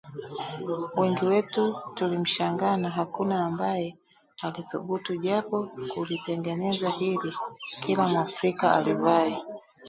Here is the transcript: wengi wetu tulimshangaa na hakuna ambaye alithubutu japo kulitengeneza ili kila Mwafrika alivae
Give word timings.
wengi 0.97 1.25
wetu 1.25 1.75
tulimshangaa 1.95 2.77
na 2.77 2.89
hakuna 2.89 3.45
ambaye 3.45 3.97
alithubutu 4.41 5.17
japo 5.17 5.69
kulitengeneza 5.93 6.93
ili 6.99 7.33
kila 7.81 8.07
Mwafrika 8.09 8.71
alivae 8.71 9.37